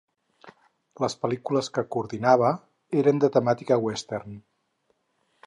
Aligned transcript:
Les 1.03 1.15
pel·lícules 1.25 1.69
que 1.75 1.83
coordinava 1.97 2.49
eren 3.03 3.21
de 3.25 3.31
temàtica 3.37 3.79
Western. 3.87 4.41